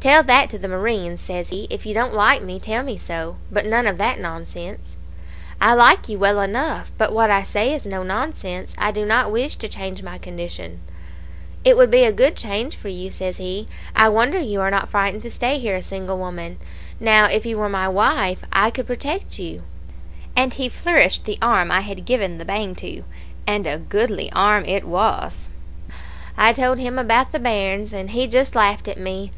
[0.00, 1.66] "'Tell that to the marines,' says he.
[1.70, 4.96] 'If you don't like me, tell me so; but none of that nonsense.'
[5.62, 8.74] "'I like you well enough; but what I say is no nonsense.
[8.76, 10.80] I do not wish to change my condition.'
[11.64, 13.66] "'It would be a good change for you,' says he.
[13.96, 16.58] 'I wonder you are not frightened to stay here a single woman.
[17.00, 19.62] Now, if you were my wife, I could protect you;'
[20.36, 23.04] and he flourished the arm I had given the bang to
[23.46, 25.48] and a goodly arm it was.
[26.36, 29.32] "I told him about the bairns, and he just laughed at me.